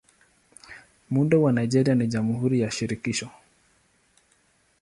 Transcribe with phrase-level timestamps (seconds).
[1.09, 3.29] Muundo wa Nigeria ni Jamhuri ya Shirikisho.